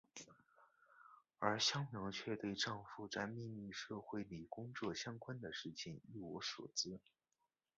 [1.37, 6.99] 而香苗却对丈夫在秘密社会里工作相关的事情一无所知。